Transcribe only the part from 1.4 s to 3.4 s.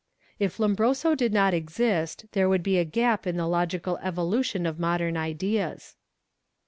exist, there would be a gap in